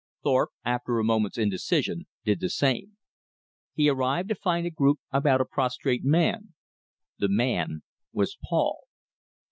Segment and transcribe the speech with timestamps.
[0.23, 2.97] Thorpe, after a moment's indecision, did the same.
[3.75, 6.55] He arrived to find a group about a prostrate man.
[7.19, 8.85] The man was Paul.